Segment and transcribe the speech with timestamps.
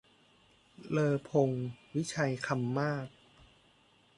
[0.91, 1.65] เลอพงศ์
[1.95, 3.07] วิชัยคำมาศ